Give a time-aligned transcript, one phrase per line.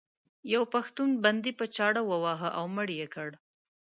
[0.53, 3.29] یو پښتون بندي په چاړه وواهه او مړ یې کړ.